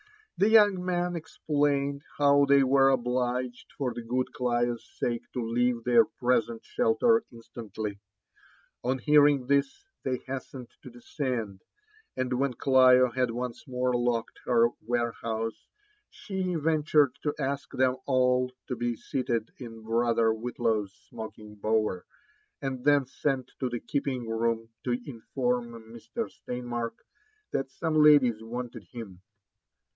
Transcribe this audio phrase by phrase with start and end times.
[0.35, 5.83] The young man explained how they were obUged for the good Clio's sake to leave
[5.83, 7.99] their present shelter instantly.
[8.83, 11.61] On hearing this, they hastened to descend;
[12.17, 15.67] and when Clio had once more locked her ware house,
[16.09, 22.07] she ventured to ask them alt to be seated in brother Wbiflaw's smoking'bower,
[22.59, 26.27] and then sent to the keeping room to inform Mr.
[26.31, 27.03] Steinmark
[27.51, 29.21] that some ladies wanted him.